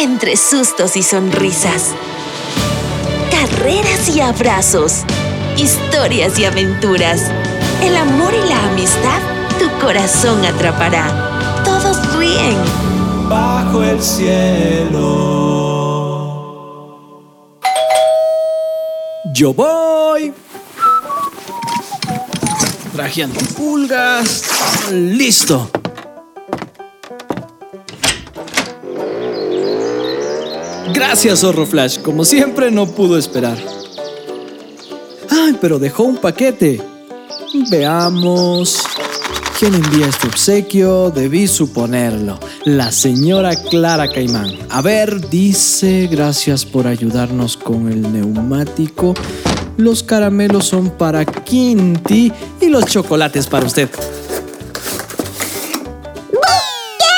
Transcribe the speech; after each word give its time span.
entre 0.00 0.36
sustos 0.36 0.96
y 0.96 1.02
sonrisas. 1.02 1.88
Carreras 3.30 4.08
y 4.08 4.20
abrazos. 4.20 5.04
Historias 5.58 6.38
y 6.38 6.46
aventuras. 6.46 7.30
El 7.82 7.96
amor 7.96 8.32
y 8.32 8.48
la 8.48 8.64
amistad 8.70 9.20
tu 9.58 9.68
corazón 9.78 10.42
atrapará. 10.44 11.62
Todos 11.64 12.16
ríen. 12.16 12.56
Bajo 13.28 13.82
el 13.82 14.02
cielo. 14.02 15.00
Yo 19.34 19.52
voy. 19.52 20.32
Traje 22.94 23.28
pulgas. 23.54 24.44
Listo. 24.90 25.70
Gracias, 31.00 31.40
Zorro 31.40 31.64
Flash. 31.64 31.98
Como 32.00 32.26
siempre, 32.26 32.70
no 32.70 32.86
pudo 32.86 33.16
esperar. 33.16 33.56
Ay, 35.30 35.56
pero 35.58 35.78
dejó 35.78 36.02
un 36.02 36.18
paquete. 36.18 36.78
Veamos. 37.70 38.82
¿Quién 39.58 39.74
envía 39.76 40.08
este 40.08 40.26
obsequio? 40.26 41.10
Debí 41.10 41.48
suponerlo. 41.48 42.38
La 42.66 42.92
señora 42.92 43.56
Clara 43.70 44.12
Caimán. 44.12 44.54
A 44.68 44.82
ver, 44.82 45.30
dice, 45.30 46.06
gracias 46.06 46.66
por 46.66 46.86
ayudarnos 46.86 47.56
con 47.56 47.90
el 47.90 48.02
neumático. 48.12 49.14
Los 49.78 50.02
caramelos 50.02 50.66
son 50.66 50.90
para 50.90 51.24
Quinty 51.24 52.30
y 52.60 52.66
los 52.68 52.84
chocolates 52.84 53.46
para 53.46 53.64
usted. 53.64 53.88
¿Qué 53.88 53.96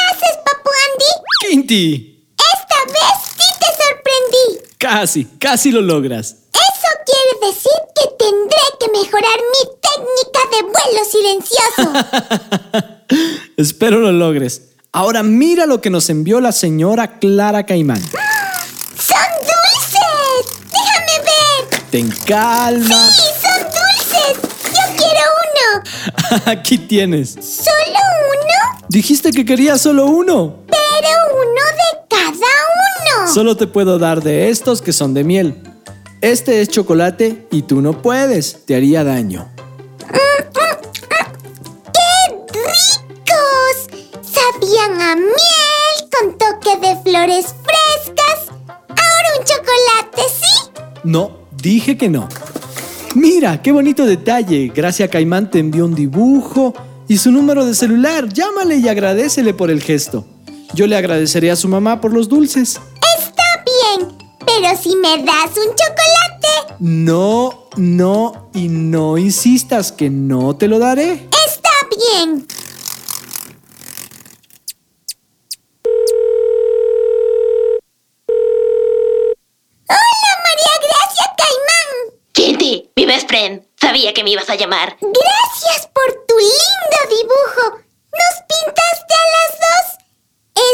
haces, 0.08 0.38
Papu 0.44 0.70
Andy? 0.86 1.10
¡Quinty! 1.50 2.08
Esta 2.38 2.77
vez 2.86 3.19
sí 3.36 3.48
te 3.60 3.66
sorprendí. 3.83 4.72
Casi, 4.83 5.25
casi 5.38 5.70
lo 5.70 5.80
logras. 5.80 6.34
Eso 6.52 6.88
quiere 7.06 7.52
decir 7.52 7.70
que 7.94 8.02
tendré 8.19 8.58
que 8.80 8.88
mejorar 8.91 9.38
mi 9.52 9.62
técnica 9.80 10.41
de 10.50 10.61
vuelo 10.64 11.02
silencioso. 11.08 12.97
Espero 13.56 14.00
lo 14.00 14.10
logres. 14.10 14.62
Ahora 14.91 15.22
mira 15.22 15.66
lo 15.66 15.80
que 15.80 15.88
nos 15.88 16.10
envió 16.10 16.41
la 16.41 16.50
señora 16.50 17.20
Clara 17.20 17.64
Caimán. 17.64 18.03
¡Son 18.03 19.28
dulces! 19.38 20.53
¡Déjame 20.72 21.16
ver! 21.20 21.83
Ten 21.92 22.10
calma. 22.27 23.08
¡Sí, 23.12 23.22
son 23.41 23.62
dulces! 23.62 24.36
¡Yo 24.64 24.97
quiero 24.97 25.22
uno! 25.47 26.42
Aquí 26.50 26.77
tienes. 26.78 27.30
¿Solo 27.34 28.00
uno? 28.33 28.84
Dijiste 28.88 29.30
que 29.30 29.44
querías 29.44 29.80
solo 29.80 30.06
uno. 30.06 30.64
Pero 30.66 31.08
uno 31.34 31.62
de 31.70 31.98
cada 32.08 32.34
uno. 32.34 32.81
Solo 33.27 33.56
te 33.56 33.67
puedo 33.67 33.98
dar 33.98 34.23
de 34.23 34.51
estos 34.51 34.83
que 34.83 34.92
son 34.92 35.15
de 35.15 35.25
miel. 35.25 35.62
Este 36.20 36.61
es 36.61 36.69
chocolate 36.69 37.47
y 37.51 37.62
tú 37.62 37.81
no 37.81 38.01
puedes, 38.01 38.65
te 38.67 38.77
haría 38.77 39.05
daño. 39.05 39.48
¡Qué 40.09 40.19
ricos! 42.53 43.89
Sabían 44.23 45.00
a 45.00 45.17
miel 45.17 46.11
con 46.11 46.39
toque 46.39 46.77
de 46.81 46.97
flores 47.03 47.55
frescas. 47.65 48.50
Ahora 48.89 49.28
un 49.39 49.45
chocolate, 49.45 50.23
¿sí? 50.28 50.70
No, 51.05 51.39
dije 51.61 51.97
que 51.97 52.09
no. 52.09 52.28
Mira, 53.15 53.61
qué 53.62 53.73
bonito 53.73 54.06
detalle. 54.06 54.73
Gracia 54.75 55.09
Caimán 55.09 55.50
te 55.50 55.59
envió 55.59 55.84
un 55.84 55.95
dibujo 55.95 56.75
y 57.09 57.19
su 57.19 57.31
número 57.31 57.67
de 57.67 57.75
celular. 57.75 58.28
Llámale 58.33 58.77
y 58.77 58.89
agradecele 58.89 59.55
por 59.55 59.70
el 59.70 59.83
gesto. 59.83 60.25
Yo 60.75 60.87
le 60.87 60.97
agradeceré 60.97 61.50
a 61.50 61.56
su 61.56 61.69
mamá 61.69 62.00
por 62.00 62.12
los 62.12 62.28
dulces. 62.28 62.81
Pero 64.62 64.77
si 64.80 64.94
me 64.94 65.18
das 65.24 65.56
un 65.56 65.74
chocolate, 65.74 66.74
No, 66.78 67.66
no 67.77 68.48
y 68.54 68.69
no 68.69 69.19
insistas 69.19 69.91
que 69.91 70.09
no 70.09 70.54
te 70.56 70.69
lo 70.69 70.78
daré. 70.78 71.28
está 71.48 71.70
bien. 71.91 72.47
Hola, 79.88 80.32
María 80.47 80.75
Gracia 80.87 81.26
Caimán. 81.37 82.20
Kitty, 82.32 82.91
mi 82.97 83.06
best 83.06 83.28
friend. 83.28 83.66
Sabía 83.81 84.14
que 84.14 84.22
me 84.25 84.31
ibas 84.31 84.48
a 84.50 84.54
llamar. 84.54 84.97
Gracias 85.00 85.88
por 85.92 86.06
tu 86.26 86.37
lindo 86.38 86.98
dibujo. 87.10 87.78
¿Nos 88.12 88.37
pintaste 88.48 89.14
a 89.14 89.26
las 89.34 89.53
dos? 89.64 89.87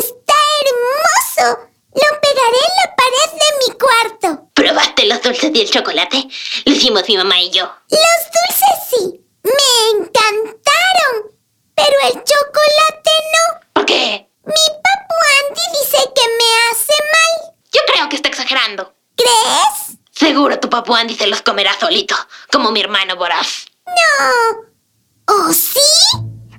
Está 0.01 0.35
hermoso. 0.63 1.61
Lo 1.95 2.21
pegaré 2.21 2.61
en 2.69 2.75
la 2.83 2.97
pared 2.97 3.31
de 3.43 3.51
mi 3.61 3.79
cuarto. 3.79 4.51
¿Probaste 4.55 5.07
los 5.19 5.41
dulces 5.41 5.51
y 5.55 5.61
el 5.61 5.71
chocolate? 5.71 6.29
Lo 6.65 6.73
hicimos 6.73 7.03
mi 7.09 7.17
mamá 7.17 7.41
y 7.41 7.51
yo. 7.51 7.65
Los 7.91 8.21
dulces 8.35 8.79
sí. 8.91 9.21
Me 9.43 9.99
encantaron. 9.99 11.33
Pero 11.75 11.97
el 12.05 12.13
chocolate 12.13 13.11
no. 13.33 13.61
¿Por 13.73 13.87
qué? 13.87 14.29
Mi 14.45 14.53
papu 14.55 15.15
Andy 15.41 15.61
dice 15.81 15.99
que 16.15 16.23
me 16.39 16.71
hace 16.71 16.95
mal. 17.13 17.55
Yo 17.73 17.81
creo 17.93 18.09
que 18.09 18.17
está 18.17 18.29
exagerando. 18.29 18.95
¿Crees? 19.17 19.99
Seguro 20.13 20.59
tu 20.59 20.69
papu 20.69 20.95
Andy 20.95 21.15
se 21.15 21.27
los 21.27 21.43
comerá 21.43 21.79
solito, 21.79 22.17
como 22.53 22.71
mi 22.71 22.81
hermano 22.81 23.17
Boraz. 23.17 23.67
No. 23.87 25.35
¿Oh, 25.35 25.53
sí? 25.53 25.81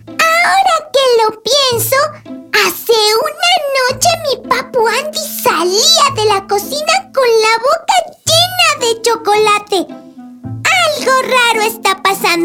Ahora 0.07 0.89
que 0.93 1.23
lo 1.23 1.43
pienso, 1.43 1.95
hace 2.53 2.93
una 2.93 3.51
noche 3.79 4.09
mi 4.27 4.49
papu 4.49 4.87
Andy 4.87 5.19
salía 5.43 6.15
de 6.15 6.25
la 6.25 6.47
cocina 6.47 7.11
con 7.13 7.27
la 7.41 7.57
boca 7.57 7.88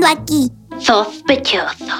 pasando 0.04 0.22
aquí. 0.22 0.50
Sospechoso. 0.81 1.94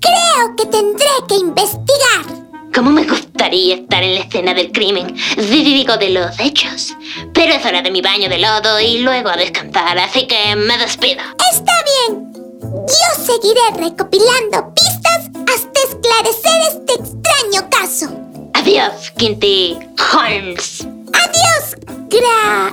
Creo 0.00 0.56
que 0.56 0.66
tendré 0.66 1.06
que 1.28 1.36
investigar. 1.36 2.42
¿Cómo 2.74 2.90
me 2.90 3.04
gustaría 3.04 3.76
estar 3.76 4.02
en 4.02 4.14
la 4.14 4.20
escena 4.20 4.54
del 4.54 4.72
crimen? 4.72 5.14
Digo 5.36 5.96
de 5.98 6.10
los 6.10 6.38
hechos. 6.40 6.96
Pero 7.34 7.54
es 7.54 7.64
hora 7.64 7.82
de 7.82 7.90
mi 7.90 8.00
baño 8.00 8.28
de 8.28 8.38
lodo 8.38 8.80
y 8.80 8.98
luego 8.98 9.28
a 9.28 9.36
descansar, 9.36 9.98
así 9.98 10.26
que 10.26 10.56
me 10.56 10.78
despido. 10.78 11.20
Está 11.52 11.72
bien. 12.08 12.32
Yo 12.62 13.24
seguiré 13.24 13.60
recopilando 13.76 14.72
pistas 14.74 15.30
hasta 15.52 15.80
esclarecer 15.88 16.62
este 16.70 16.94
extraño 16.94 17.70
caso. 17.70 18.08
Adiós, 18.54 19.10
Quinty 19.16 19.78
Holmes. 20.14 20.86
Adiós, 21.12 21.76
Gra... 22.08 22.70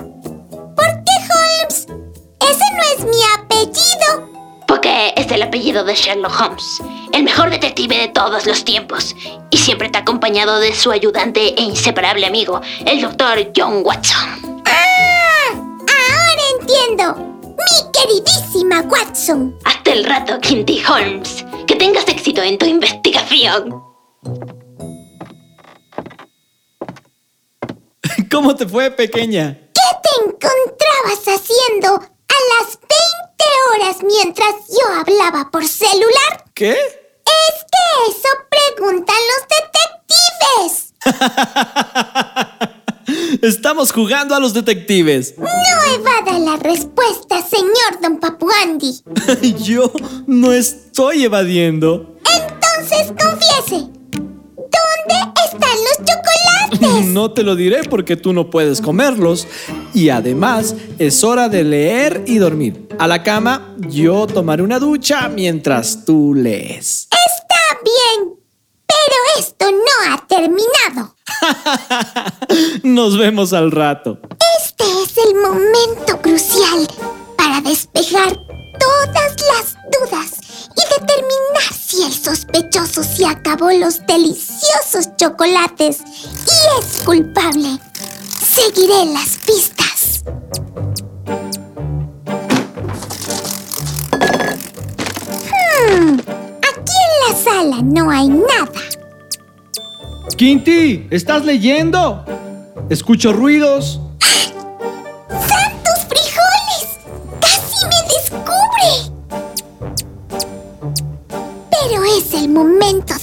¿Por 0.75 1.03
qué 1.03 1.15
Holmes? 1.29 1.87
Ese 2.39 2.65
no 2.77 2.83
es 2.95 3.05
mi 3.05 3.21
apellido. 3.35 4.38
Porque 4.81 5.13
es 5.17 5.29
el 5.29 5.41
apellido 5.41 5.83
de 5.83 5.93
Sherlock 5.93 6.39
Holmes, 6.39 6.81
el 7.11 7.23
mejor 7.23 7.49
detective 7.49 7.97
de 7.97 8.07
todos 8.07 8.45
los 8.45 8.63
tiempos, 8.63 9.13
y 9.49 9.57
siempre 9.57 9.87
está 9.87 9.99
acompañado 9.99 10.57
de 10.61 10.73
su 10.73 10.89
ayudante 10.89 11.53
e 11.53 11.63
inseparable 11.63 12.25
amigo, 12.25 12.61
el 12.85 13.01
doctor 13.01 13.51
John 13.53 13.81
Watson. 13.83 14.63
¡Ah! 14.65 15.49
Ahora 15.51 16.41
entiendo. 16.61 17.13
Mi 17.43 17.91
queridísima 17.91 18.79
Watson. 18.83 19.53
Hasta 19.65 19.91
el 19.91 20.05
rato, 20.05 20.39
Quinty 20.39 20.81
Holmes. 20.85 21.45
Que 21.67 21.75
tengas 21.75 22.07
éxito 22.07 22.41
en 22.41 22.57
tu 22.57 22.65
investigación. 22.65 23.83
¿Cómo 28.31 28.55
te 28.55 28.65
fue, 28.65 28.91
pequeña? 28.91 29.59
¿Qué 29.73 29.97
te 30.03 30.25
encontrabas 30.25 31.27
haciendo 31.27 31.95
a 31.95 32.63
las 32.63 32.79
20 32.79 33.28
horas 33.73 33.97
mientras 34.03 34.53
yo 34.69 34.93
hablaba 34.93 35.49
por 35.51 35.65
celular? 35.67 36.45
¿Qué? 36.53 36.71
Es 36.71 37.65
que 37.71 38.11
eso 38.11 38.29
preguntan 38.75 39.15
los 39.31 39.41
detectives. 39.57 40.93
Estamos 43.41 43.91
jugando 43.91 44.35
a 44.35 44.39
los 44.39 44.53
detectives. 44.53 45.35
No 45.37 45.47
evada 45.93 46.37
la 46.39 46.57
respuesta, 46.57 47.41
señor 47.41 48.01
Don 48.01 48.17
Papu 48.19 48.47
Andy. 48.63 49.01
Yo 49.63 49.91
no 50.27 50.53
estoy 50.53 51.25
evadiendo. 51.25 52.15
Entonces 52.19 53.13
confiese. 53.19 53.87
¿Dónde 54.55 55.15
están 55.45 55.77
los 55.83 55.97
chocolates? 55.97 56.28
No 57.05 57.31
te 57.31 57.43
lo 57.43 57.55
diré 57.55 57.83
porque 57.89 58.15
tú 58.15 58.33
no 58.33 58.49
puedes 58.49 58.81
comerlos. 58.81 59.47
Y 59.93 60.09
además 60.09 60.75
es 60.97 61.23
hora 61.23 61.49
de 61.49 61.63
leer 61.63 62.23
y 62.27 62.37
dormir. 62.37 62.87
A 62.99 63.07
la 63.07 63.23
cama, 63.23 63.75
yo 63.77 64.27
tomaré 64.27 64.63
una 64.63 64.79
ducha 64.79 65.29
mientras 65.29 66.05
tú 66.05 66.33
lees. 66.33 67.07
Está 67.11 67.79
bien. 67.83 68.35
Pero 68.87 69.39
esto 69.39 69.65
no 69.71 70.13
ha 70.13 70.27
terminado. 70.27 71.15
Nos 72.83 73.17
vemos 73.17 73.53
al 73.53 73.71
rato. 73.71 74.19
Este 74.59 74.83
es 75.03 75.17
el 75.17 75.35
momento 75.35 76.21
crucial 76.21 76.87
para 77.37 77.61
despejar 77.61 78.33
todas 78.79 79.35
las 79.51 79.75
dudas 79.91 80.38
si 81.59 82.03
el 82.03 82.13
sospechoso 82.13 83.03
se 83.03 83.25
acabó 83.25 83.71
los 83.71 84.05
deliciosos 84.05 85.15
chocolates 85.17 85.99
y 86.01 86.79
es 86.79 87.03
culpable. 87.03 87.79
Seguiré 88.39 89.05
las 89.13 89.37
pistas. 89.45 90.23
Hmm, 95.89 96.19
aquí 96.59 96.97
en 97.05 97.27
la 97.27 97.35
sala 97.43 97.81
no 97.81 98.09
hay 98.09 98.27
nada. 98.27 98.71
Quinti, 100.37 101.07
¿estás 101.09 101.45
leyendo? 101.45 102.23
Escucho 102.89 103.33
ruidos. 103.33 103.99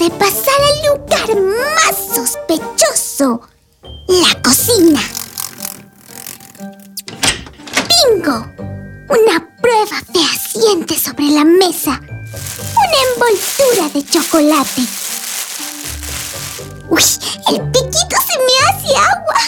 De 0.07 0.13
pasar 0.13 0.61
al 0.61 0.79
lugar 0.87 1.29
más 1.43 1.97
sospechoso. 2.15 3.41
La 4.07 4.41
cocina. 4.41 5.03
¡Bingo! 7.89 8.47
Una 9.09 9.49
prueba 9.61 10.01
fehaciente 10.13 10.97
sobre 10.97 11.25
la 11.31 11.45
mesa. 11.45 12.01
Una 12.01 12.99
envoltura 13.11 13.89
de 13.95 14.05
chocolate. 14.07 14.83
¡Uy! 16.89 17.03
¡El 17.49 17.61
piquito 17.73 18.17
se 18.29 18.39
me 18.39 18.55
hace 18.69 18.91
agua! 18.97 19.41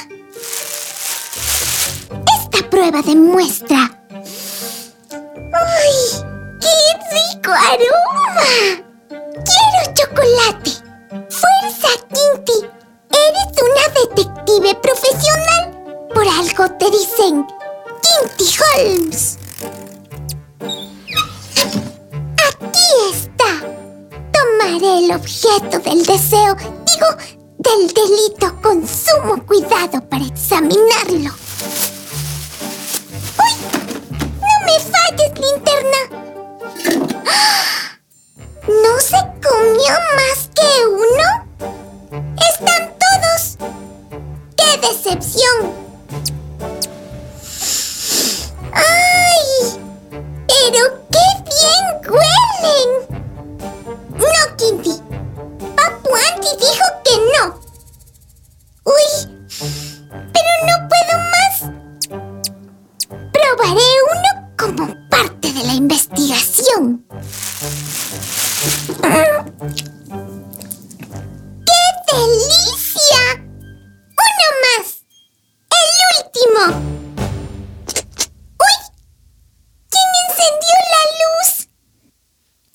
Esta 2.41 2.69
prueba 2.69 3.01
demuestra... 3.03 4.03
¡Uy! 5.13 5.99
¡Qué 6.61 6.77
rico 7.13 7.53
aroma! 7.53 8.88
¡Quiero 9.99 10.11
chocolate! 10.15 10.71
¡Fuerza, 11.29 11.89
Kinty! 12.09 12.59
Eres 13.11 13.51
una 13.63 13.85
detective 14.01 14.75
profesional. 14.81 15.65
Por 16.15 16.27
algo 16.29 16.77
te 16.79 16.91
dicen 16.91 17.47
Kinty 18.05 18.49
Holmes. 18.63 19.39
Aquí 22.47 22.91
está. 23.13 23.51
Tomaré 24.33 25.05
el 25.05 25.11
objeto 25.17 25.79
del 25.81 26.05
deseo, 26.05 26.55
digo, 26.55 27.09
del 27.59 27.89
delito 27.89 28.61
con 28.63 28.87
sumo 28.87 29.45
cuidado 29.47 30.01
para 30.09 30.25
examinarlo. 30.25 31.38
Comió 39.89 40.01
más 40.17 40.48
que 40.48 40.48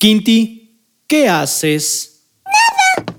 Quinti, 0.04 0.82
¿qué 1.06 1.30
haces? 1.30 2.28
Nada. 2.44 3.16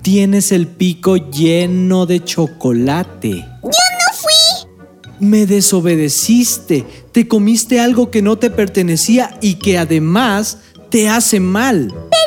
Tienes 0.00 0.52
el 0.52 0.68
pico 0.68 1.16
lleno 1.16 2.06
de 2.06 2.22
chocolate. 2.22 3.30
¡Yo 3.32 3.42
no 3.64 4.12
fui! 4.12 4.68
Me 5.18 5.44
desobedeciste. 5.46 6.84
Te 7.10 7.26
comiste 7.26 7.80
algo 7.80 8.12
que 8.12 8.22
no 8.22 8.38
te 8.38 8.48
pertenecía 8.48 9.36
y 9.40 9.54
que 9.54 9.76
además 9.76 10.58
te 10.88 11.08
hace 11.08 11.40
mal. 11.40 11.88
Pero 11.88 12.25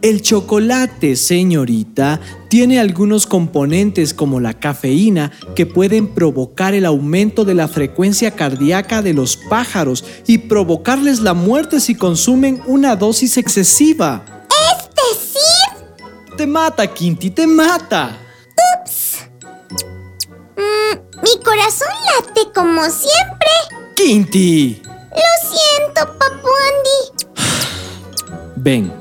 El 0.00 0.22
chocolate, 0.22 1.16
señorita, 1.16 2.20
tiene 2.48 2.78
algunos 2.78 3.26
componentes 3.26 4.14
como 4.14 4.38
la 4.38 4.54
cafeína 4.54 5.32
que 5.56 5.66
pueden 5.66 6.14
provocar 6.14 6.74
el 6.74 6.86
aumento 6.86 7.44
de 7.44 7.54
la 7.54 7.66
frecuencia 7.66 8.30
cardíaca 8.30 9.02
de 9.02 9.12
los 9.12 9.36
pájaros 9.36 10.04
y 10.26 10.38
provocarles 10.38 11.18
la 11.18 11.34
muerte 11.34 11.80
si 11.80 11.96
consumen 11.96 12.62
una 12.66 12.94
dosis 12.94 13.36
excesiva. 13.38 14.24
Es 14.48 14.88
decir, 14.94 16.36
Te 16.36 16.46
mata, 16.46 16.86
Quinti, 16.86 17.30
te 17.30 17.48
mata. 17.48 18.16
mm, 20.56 21.22
mi 21.24 21.42
corazón 21.44 21.88
late 22.14 22.52
como 22.54 22.82
siempre. 22.84 23.48
Quinti. 23.96 24.80
Lo 24.84 25.50
siento, 25.50 26.18
Papu 26.18 26.48
Andy. 26.68 27.24
Ven, 28.56 28.92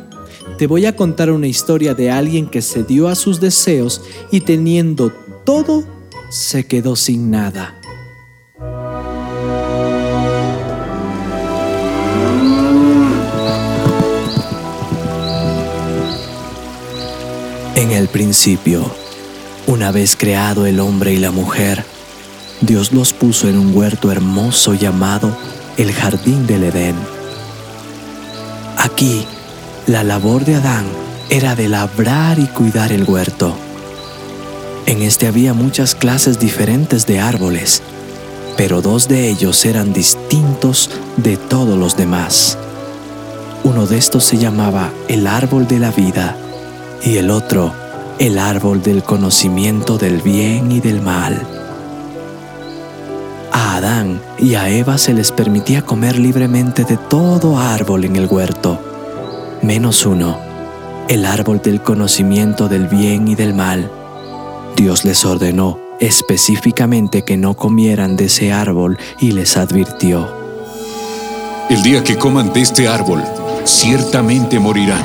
te 0.58 0.66
voy 0.66 0.88
a 0.88 0.96
contar 0.96 1.32
una 1.32 1.48
historia 1.48 1.94
de 1.94 2.10
alguien 2.10 2.48
que 2.48 2.62
se 2.62 2.84
dio 2.84 3.08
a 3.08 3.16
sus 3.16 3.40
deseos 3.40 4.02
y 4.32 4.42
teniendo 4.42 5.12
todo, 5.46 5.84
se 6.30 6.66
quedó 6.66 6.96
sin 6.96 7.30
nada. 7.30 7.76
En 17.76 17.92
el 17.92 18.08
principio, 18.08 18.92
una 19.68 19.92
vez 19.92 20.16
creado 20.16 20.66
el 20.66 20.80
hombre 20.80 21.14
y 21.14 21.18
la 21.18 21.32
mujer, 21.32 21.84
Dios 22.62 22.92
los 22.92 23.14
puso 23.14 23.48
en 23.48 23.60
un 23.60 23.76
huerto 23.76 24.12
hermoso 24.12 24.74
llamado 24.74 25.38
el 25.78 25.94
Jardín 25.94 26.48
del 26.48 26.64
Edén. 26.64 26.96
Aquí, 28.78 29.26
la 29.88 30.04
labor 30.04 30.44
de 30.44 30.56
Adán 30.56 30.86
era 31.30 31.56
de 31.56 31.70
labrar 31.70 32.40
y 32.40 32.48
cuidar 32.48 32.92
el 32.92 33.06
huerto. 33.06 33.56
En 34.86 35.02
este 35.02 35.28
había 35.28 35.54
muchas 35.54 35.96
clases 35.96 36.40
diferentes 36.40 37.06
de 37.06 37.22
árboles, 37.22 37.82
pero 38.58 38.82
dos 38.82 39.08
de 39.08 39.30
ellos 39.30 39.66
eran 39.66 39.94
distintos 39.94 40.90
de 41.16 41.38
todos 41.38 41.80
los 41.80 41.96
demás. 41.96 42.58
Uno 43.64 43.88
de 43.88 43.98
estos 43.98 44.26
se 44.26 44.38
llamaba 44.38 44.92
el 45.08 45.26
árbol 45.26 45.68
de 45.68 45.80
la 45.80 45.92
vida 45.92 46.36
y 47.04 47.18
el 47.18 47.32
otro 47.32 47.74
el 48.20 48.40
árbol 48.40 48.82
del 48.82 49.04
conocimiento 49.04 49.98
del 49.98 50.22
bien 50.22 50.72
y 50.72 50.80
del 50.80 51.02
mal. 51.02 51.40
A 53.52 53.76
Adán 53.76 54.22
y 54.40 54.56
a 54.56 54.70
Eva 54.70 54.98
se 54.98 55.14
les 55.14 55.32
permitía 55.32 55.84
comer 55.84 56.18
libremente 56.18 56.84
de 56.84 56.98
todo 56.98 57.60
árbol 57.60 58.06
en 58.06 58.16
el 58.16 58.26
huerto, 58.26 58.82
menos 59.68 60.06
uno, 60.06 60.40
el 61.10 61.26
árbol 61.26 61.62
del 61.62 61.82
conocimiento 61.82 62.70
del 62.70 62.88
bien 62.88 63.28
y 63.28 63.36
del 63.36 63.54
mal. 63.54 63.92
Dios 64.78 65.04
les 65.04 65.26
ordenó 65.26 65.78
específicamente 66.00 67.26
que 67.26 67.36
no 67.36 67.54
comieran 67.54 68.16
de 68.16 68.26
ese 68.26 68.54
árbol 68.54 68.98
y 69.20 69.34
les 69.34 69.58
advirtió. 69.58 70.32
El 71.70 71.84
día 71.84 72.02
que 72.02 72.18
coman 72.18 72.54
de 72.54 72.62
este 72.62 72.88
árbol, 72.88 73.22
ciertamente 73.66 74.58
morirán. 74.58 75.04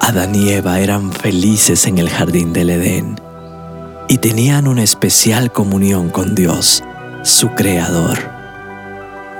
Adán 0.00 0.34
y 0.34 0.48
Eva 0.48 0.80
eran 0.80 1.12
felices 1.12 1.86
en 1.86 1.98
el 1.98 2.08
jardín 2.08 2.54
del 2.54 2.70
Edén 2.70 3.20
y 4.08 4.16
tenían 4.16 4.68
una 4.68 4.82
especial 4.82 5.52
comunión 5.52 6.08
con 6.08 6.34
Dios, 6.34 6.82
su 7.24 7.50
Creador. 7.50 8.18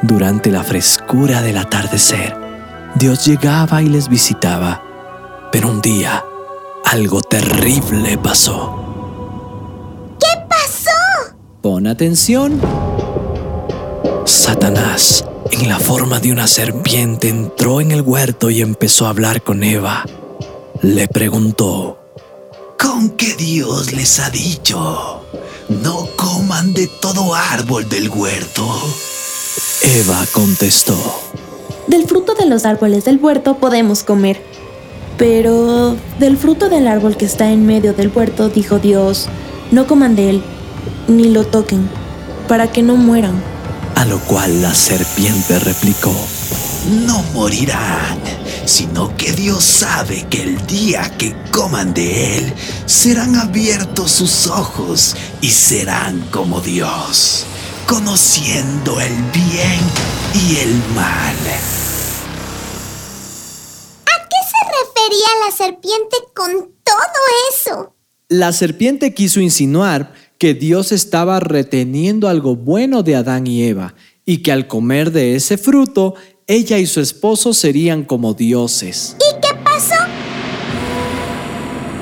Durante 0.02 0.50
la 0.50 0.62
frescura 0.62 1.40
del 1.40 1.56
atardecer, 1.56 2.42
Dios 2.94 3.24
llegaba 3.24 3.82
y 3.82 3.88
les 3.88 4.08
visitaba, 4.08 4.82
pero 5.50 5.68
un 5.68 5.80
día 5.80 6.24
algo 6.84 7.22
terrible 7.22 8.18
pasó. 8.18 8.76
¿Qué 10.20 10.46
pasó? 10.48 11.34
Pon 11.62 11.86
atención. 11.86 12.60
Satanás, 14.26 15.24
en 15.50 15.68
la 15.68 15.78
forma 15.78 16.20
de 16.20 16.32
una 16.32 16.46
serpiente, 16.46 17.28
entró 17.28 17.80
en 17.80 17.92
el 17.92 18.02
huerto 18.02 18.50
y 18.50 18.60
empezó 18.60 19.06
a 19.06 19.10
hablar 19.10 19.42
con 19.42 19.64
Eva. 19.64 20.04
Le 20.82 21.08
preguntó, 21.08 21.98
¿Con 22.78 23.10
qué 23.10 23.34
Dios 23.34 23.92
les 23.92 24.18
ha 24.20 24.28
dicho? 24.28 25.24
No 25.68 26.08
coman 26.16 26.74
de 26.74 26.88
todo 26.88 27.34
árbol 27.34 27.88
del 27.88 28.10
huerto. 28.10 28.68
Eva 29.82 30.24
contestó. 30.32 30.96
Del 31.92 32.06
fruto 32.06 32.32
de 32.32 32.46
los 32.46 32.64
árboles 32.64 33.04
del 33.04 33.18
huerto 33.18 33.58
podemos 33.58 34.02
comer. 34.02 34.42
Pero 35.18 35.94
del 36.18 36.38
fruto 36.38 36.70
del 36.70 36.88
árbol 36.88 37.18
que 37.18 37.26
está 37.26 37.50
en 37.50 37.66
medio 37.66 37.92
del 37.92 38.08
huerto, 38.08 38.48
dijo 38.48 38.78
Dios, 38.78 39.28
no 39.72 39.86
coman 39.86 40.16
de 40.16 40.30
él, 40.30 40.42
ni 41.06 41.24
lo 41.24 41.44
toquen, 41.44 41.86
para 42.48 42.72
que 42.72 42.82
no 42.82 42.96
mueran. 42.96 43.34
A 43.94 44.06
lo 44.06 44.18
cual 44.20 44.62
la 44.62 44.72
serpiente 44.72 45.58
replicó, 45.58 46.14
no 47.04 47.22
morirán, 47.34 48.18
sino 48.64 49.14
que 49.14 49.32
Dios 49.32 49.62
sabe 49.62 50.26
que 50.30 50.44
el 50.44 50.66
día 50.66 51.14
que 51.18 51.36
coman 51.50 51.92
de 51.92 52.38
él, 52.38 52.54
serán 52.86 53.36
abiertos 53.36 54.12
sus 54.12 54.46
ojos 54.46 55.14
y 55.42 55.50
serán 55.50 56.24
como 56.30 56.62
Dios, 56.62 57.44
conociendo 57.86 58.98
el 58.98 59.12
bien 59.34 59.80
y 60.48 60.56
el 60.56 60.72
mal. 60.94 61.81
La 65.44 65.56
serpiente 65.56 66.16
con 66.34 66.50
todo 66.84 67.22
eso? 67.50 67.94
La 68.28 68.52
serpiente 68.52 69.14
quiso 69.14 69.40
insinuar 69.40 70.14
que 70.38 70.54
Dios 70.54 70.92
estaba 70.92 71.38
reteniendo 71.40 72.28
algo 72.28 72.56
bueno 72.56 73.02
de 73.02 73.16
Adán 73.16 73.46
y 73.46 73.62
Eva 73.64 73.94
y 74.24 74.38
que 74.38 74.52
al 74.52 74.66
comer 74.66 75.12
de 75.12 75.36
ese 75.36 75.58
fruto, 75.58 76.14
ella 76.46 76.78
y 76.78 76.86
su 76.86 77.00
esposo 77.00 77.54
serían 77.54 78.04
como 78.04 78.34
dioses. 78.34 79.16
¿Y 79.18 79.40
qué 79.40 79.54
pasó? 79.62 79.94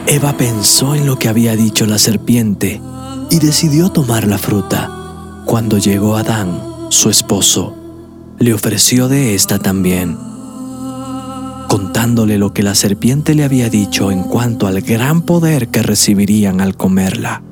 Eva 0.07 0.37
pensó 0.37 0.95
en 0.95 1.07
lo 1.07 1.19
que 1.19 1.29
había 1.29 1.57
dicho 1.57 1.87
la 1.87 1.99
serpiente 1.99 2.81
y 3.31 3.39
decidió 3.39 3.91
tomar 3.91 4.27
la 4.27 4.39
fruta. 4.39 5.43
Cuando 5.45 5.79
llegó 5.79 6.17
Adán, 6.17 6.63
su 6.91 7.11
esposo, 7.11 7.77
le 8.39 8.55
ofreció 8.55 9.09
de 9.09 9.35
esta 9.35 9.59
también, 9.59 10.17
contándole 11.71 12.37
lo 12.37 12.53
que 12.53 12.65
la 12.65 12.75
serpiente 12.75 13.37
le 13.37 13.45
había 13.45 13.71
dicho 13.71 14.11
en 14.11 14.25
cuanto 14.25 14.67
al 14.67 14.81
gran 14.81 15.23
poder 15.23 15.69
que 15.69 15.85
recibirían 15.85 16.61
al 16.61 16.77
comerla. 16.77 17.43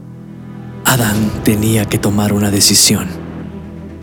Adán 0.85 1.31
tenía 1.45 1.85
que 1.85 1.99
tomar 1.99 2.33
una 2.33 2.51
decisión. 2.51 3.07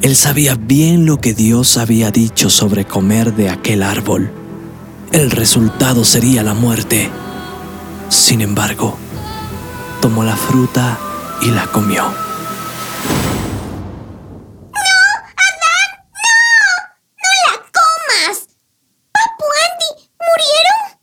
Él 0.01 0.15
sabía 0.15 0.55
bien 0.55 1.05
lo 1.05 1.19
que 1.19 1.33
Dios 1.33 1.77
había 1.77 2.11
dicho 2.11 2.49
sobre 2.49 2.85
comer 2.85 3.33
de 3.35 3.49
aquel 3.49 3.83
árbol. 3.83 4.31
El 5.11 5.31
resultado 5.31 6.05
sería 6.05 6.43
la 6.43 6.53
muerte. 6.53 7.09
Sin 8.07 8.39
embargo, 8.39 8.97
tomó 10.01 10.23
la 10.23 10.37
fruta 10.37 10.97
y 11.41 11.51
la 11.51 11.67
comió. 11.67 12.03
¡No 17.23 17.31
la 17.45 17.57
comas! 17.73 18.47
¡Papu 19.11 19.45
Andy! 19.65 20.05
¿Murieron? 20.25 20.99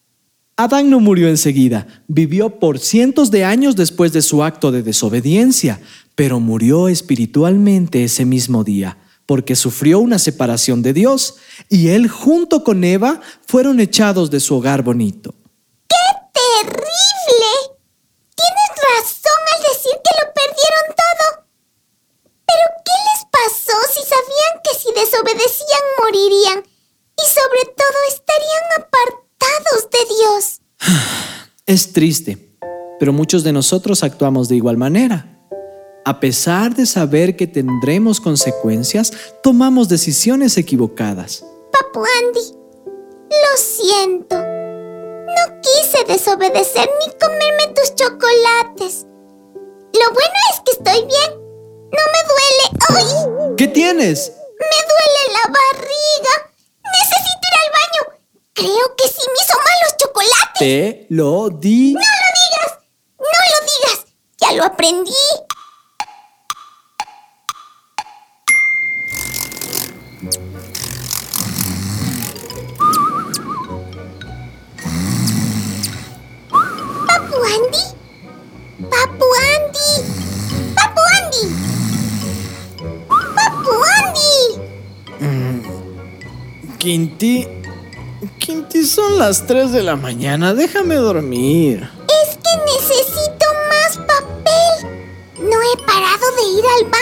Adán 0.62 0.90
no 0.90 1.00
murió 1.00 1.28
enseguida, 1.28 1.88
vivió 2.06 2.60
por 2.60 2.78
cientos 2.78 3.32
de 3.32 3.44
años 3.44 3.74
después 3.74 4.12
de 4.12 4.22
su 4.22 4.44
acto 4.44 4.70
de 4.70 4.82
desobediencia, 4.82 5.80
pero 6.14 6.38
murió 6.38 6.88
espiritualmente 6.88 8.04
ese 8.04 8.24
mismo 8.24 8.62
día, 8.62 8.96
porque 9.26 9.56
sufrió 9.56 9.98
una 9.98 10.20
separación 10.20 10.80
de 10.82 10.92
Dios, 10.92 11.34
y 11.68 11.88
él 11.88 12.08
junto 12.08 12.62
con 12.62 12.84
Eva 12.84 13.20
fueron 13.44 13.80
echados 13.80 14.30
de 14.30 14.38
su 14.38 14.54
hogar 14.54 14.82
bonito. 14.82 15.34
¡Terrible! 15.88 17.52
Tienes 18.36 18.70
razón 18.94 19.42
al 19.56 19.62
decir 19.62 19.98
que 19.98 20.14
lo 20.20 20.32
perdieron 20.32 20.86
todo. 20.94 21.46
Pero 22.46 22.64
¿qué 22.84 22.96
les 23.08 23.24
pasó 23.32 23.78
si 23.90 24.02
sabían 24.02 24.54
que 24.62 24.78
si 24.78 24.88
desobedecían 24.94 25.84
morirían? 25.98 26.58
Y 26.62 27.26
sobre 27.26 27.64
todo 27.74 27.98
estarían 28.08 28.64
apartados 28.78 29.21
Dios. 30.04 30.60
Es 31.66 31.92
triste, 31.92 32.56
pero 32.98 33.12
muchos 33.12 33.44
de 33.44 33.52
nosotros 33.52 34.02
actuamos 34.02 34.48
de 34.48 34.56
igual 34.56 34.76
manera. 34.76 35.32
A 36.04 36.18
pesar 36.18 36.74
de 36.74 36.86
saber 36.86 37.36
que 37.36 37.46
tendremos 37.46 38.20
consecuencias, 38.20 39.12
tomamos 39.42 39.88
decisiones 39.88 40.58
equivocadas. 40.58 41.44
Papu 41.70 42.04
Andy, 42.20 42.54
lo 43.30 43.56
siento. 43.56 44.36
No 44.36 45.60
quise 45.62 46.04
desobedecer 46.08 46.90
ni 47.00 47.12
comerme 47.20 47.74
tus 47.76 47.94
chocolates. 47.94 49.06
Lo 49.94 50.12
bueno 50.12 50.38
es 50.52 50.60
que 50.64 50.72
estoy 50.72 51.06
bien. 51.06 51.30
No 51.92 52.02
me 52.12 52.20
duele. 52.32 52.64
¡Ay! 52.88 53.54
¿Qué 53.56 53.68
tienes? 53.68 54.32
Me 54.58 54.78
duele 54.90 55.22
la 55.36 55.44
barriga. 55.52 56.34
Necesito 56.82 57.44
ir 57.46 57.56
al 57.62 57.70
baño. 57.78 58.02
Creo 58.54 58.96
que 58.96 59.06
sí 59.06 59.22
me 59.28 59.38
hizo 59.40 59.56
mal. 59.58 59.71
Te 60.58 61.06
lo 61.08 61.48
di. 61.48 61.94
¡No 61.94 62.00
lo 62.00 62.06
digas! 62.38 62.78
¡No 63.18 63.24
lo 63.24 63.58
digas! 63.66 64.06
Ya 64.38 64.52
lo 64.52 64.64
aprendí. 64.64 65.12
¿Papu 77.08 77.36
Andy? 77.54 77.84
¿Papu 78.90 79.26
Andy? 79.50 79.90
¿Papu 80.76 81.02
Andy? 81.18 81.44
¿Papu 83.36 83.72
Andy? 83.96 84.32
Quinti. 86.78 87.61
Quinti, 88.38 88.84
son 88.84 89.18
las 89.18 89.46
3 89.46 89.72
de 89.72 89.82
la 89.82 89.96
mañana. 89.96 90.54
Déjame 90.54 90.94
dormir. 90.94 91.88
Es 92.06 92.36
que 92.36 92.50
necesito 92.72 93.46
más 93.68 93.96
papel. 93.98 94.90
No 95.38 95.56
he 95.60 95.76
parado 95.84 96.26
de 96.36 96.42
ir 96.58 96.64
al 96.78 96.90
baño. 96.90 97.01